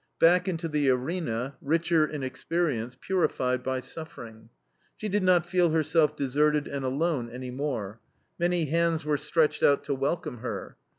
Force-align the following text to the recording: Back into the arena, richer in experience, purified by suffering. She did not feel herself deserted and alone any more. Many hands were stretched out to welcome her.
Back 0.17 0.47
into 0.47 0.67
the 0.67 0.89
arena, 0.89 1.57
richer 1.61 2.07
in 2.07 2.23
experience, 2.23 2.97
purified 2.99 3.61
by 3.61 3.81
suffering. 3.81 4.49
She 4.97 5.07
did 5.07 5.21
not 5.21 5.45
feel 5.45 5.69
herself 5.69 6.15
deserted 6.15 6.67
and 6.67 6.83
alone 6.83 7.29
any 7.29 7.51
more. 7.51 8.01
Many 8.39 8.65
hands 8.65 9.05
were 9.05 9.19
stretched 9.19 9.61
out 9.61 9.83
to 9.83 9.93
welcome 9.93 10.39
her. 10.39 10.75